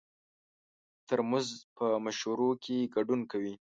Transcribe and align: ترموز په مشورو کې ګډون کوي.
ترموز 1.07 1.47
په 1.77 1.85
مشورو 2.05 2.49
کې 2.63 2.77
ګډون 2.95 3.21
کوي. 3.31 3.53